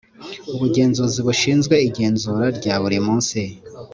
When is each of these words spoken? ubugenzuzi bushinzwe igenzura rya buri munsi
ubugenzuzi 0.53 1.19
bushinzwe 1.27 1.75
igenzura 1.87 2.45
rya 2.57 2.75
buri 2.81 2.97
munsi 3.05 3.39